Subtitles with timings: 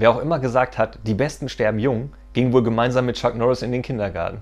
[0.00, 3.60] Wer auch immer gesagt hat, die Besten sterben jung, ging wohl gemeinsam mit Chuck Norris
[3.60, 4.38] in den Kindergarten.